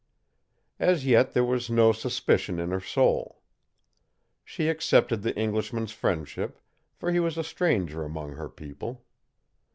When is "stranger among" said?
7.43-8.31